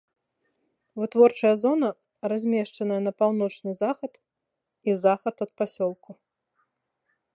Вытворчая 1.01 1.51
зона 1.63 1.89
размешчаная 2.33 2.99
на 3.09 3.15
паўночны 3.19 3.71
захад 3.83 4.13
і 4.91 4.97
захад 5.03 5.35
ад 5.49 5.53
пасёлку. 5.61 6.11